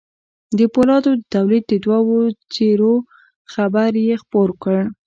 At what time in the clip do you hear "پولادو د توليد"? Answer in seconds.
0.73-1.63